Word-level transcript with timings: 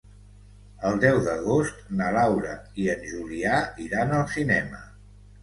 El 0.87 0.95
deu 1.03 1.19
d'agost 1.27 1.83
na 1.99 2.07
Laura 2.15 2.55
i 2.85 2.89
en 2.95 3.05
Julià 3.13 3.53
iran 3.87 4.19
al 4.23 4.27
cinema. 4.35 4.83